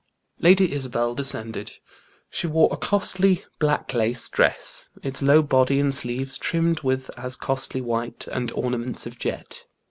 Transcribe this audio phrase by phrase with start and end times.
[0.39, 1.73] Lady Isabel descended.
[2.31, 7.35] She wore a costly black lace dress, its low body and sleeves trimmed with as
[7.35, 9.65] costly white; and ornaments of jet.